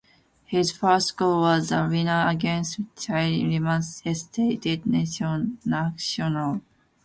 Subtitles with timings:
[0.47, 4.83] His first goal was the winner against Chile in Lima's Estadio
[5.63, 6.61] Nacional.